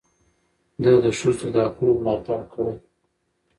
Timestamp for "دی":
2.77-2.87